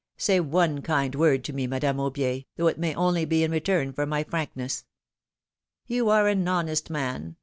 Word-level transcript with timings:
Say 0.17 0.39
one 0.39 0.81
kind 0.81 1.13
word 1.13 1.43
to 1.43 1.53
me, 1.53 1.67
Madame 1.67 1.97
Aubier, 1.97 2.47
though 2.55 2.65
it 2.65 2.79
may 2.79 2.95
only 2.95 3.23
be 3.23 3.43
in 3.43 3.51
return 3.51 3.93
for 3.93 4.07
my 4.07 4.23
frankness." 4.23 4.83
You 5.85 6.09
are 6.09 6.27
an 6.27 6.47
honest 6.47 6.89
man. 6.89 7.35